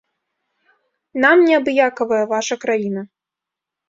Нам 1.25 1.37
не 1.49 1.53
абыякавая 1.59 2.21
ваша 2.31 2.57
краіна. 2.65 3.01